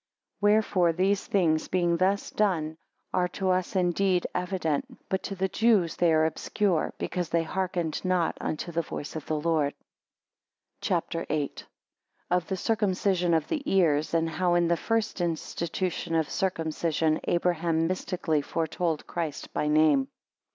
[0.41, 2.75] 9 Wherefore these things being thus done,
[3.13, 8.03] are to us indeed evident, but to the Jews they are obscure; because they hearkened
[8.03, 9.75] not unto the voice of the Lord.
[10.81, 11.53] CHAPTER VIII.
[12.31, 17.85] Of the circumcision of the ears and how in the first institution of circumcision Abraham
[17.85, 20.07] mystically foretold Christ by name.